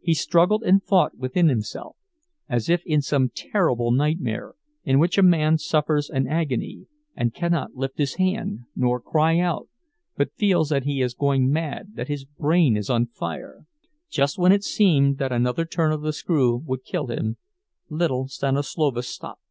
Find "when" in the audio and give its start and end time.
14.38-14.52